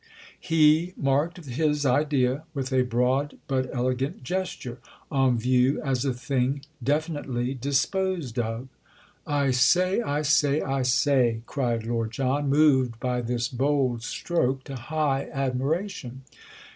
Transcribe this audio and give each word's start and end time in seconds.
He 0.39 0.95
marked 0.97 1.45
his 1.45 1.85
idea 1.85 2.45
with 2.55 2.73
a 2.73 2.81
broad 2.81 3.37
but 3.47 3.69
elegant 3.71 4.23
gesture. 4.23 4.79
"On 5.11 5.37
view 5.37 5.79
as 5.83 6.03
a 6.03 6.11
thing 6.11 6.65
definitely 6.83 7.53
disposed 7.53 8.39
of." 8.39 8.67
"I 9.27 9.51
say, 9.51 10.01
I 10.01 10.23
say, 10.23 10.59
I 10.59 10.81
say!" 10.81 11.41
cried 11.45 11.85
Lord 11.85 12.09
John, 12.13 12.49
moved 12.49 12.99
by 12.99 13.21
this 13.21 13.47
bold 13.47 14.01
stroke 14.01 14.63
to 14.63 14.75
high 14.75 15.29
admiration. 15.31 16.23